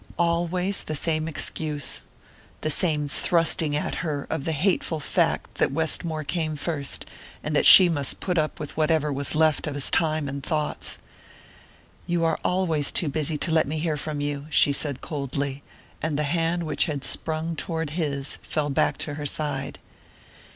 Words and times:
Always 0.17 0.81
the 0.83 0.95
same 0.95 1.27
excuse! 1.27 2.01
The 2.61 2.71
same 2.71 3.07
thrusting 3.07 3.75
at 3.75 3.93
her 4.01 4.25
of 4.31 4.45
the 4.45 4.51
hateful 4.51 4.99
fact 4.99 5.59
that 5.59 5.71
Westmore 5.71 6.23
came 6.23 6.55
first, 6.55 7.05
and 7.43 7.55
that 7.55 7.67
she 7.67 7.87
must 7.87 8.19
put 8.19 8.39
up 8.39 8.59
with 8.59 8.75
whatever 8.75 9.13
was 9.13 9.35
left 9.35 9.67
of 9.67 9.75
his 9.75 9.91
time 9.91 10.27
and 10.27 10.43
thoughts! 10.43 10.97
"You 12.07 12.25
are 12.25 12.39
always 12.43 12.89
too 12.91 13.09
busy 13.09 13.37
to 13.37 13.51
let 13.51 13.67
me 13.67 13.77
hear 13.77 13.95
from 13.95 14.21
you," 14.21 14.47
she 14.49 14.71
said 14.71 15.01
coldly, 15.01 15.61
and 16.01 16.17
the 16.17 16.23
hand 16.23 16.63
which 16.63 16.85
had 16.87 17.03
sprung 17.03 17.55
toward 17.55 17.91
his 17.91 18.37
fell 18.37 18.71
back 18.71 18.97
to 19.05 19.13
her 19.13 19.27
side. 19.27 19.77